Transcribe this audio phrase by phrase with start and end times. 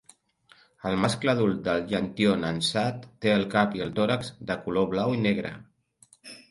[0.91, 5.19] El mascle adult del llantió nansat té el cap i el tòrax de color blau
[5.21, 5.59] i negre.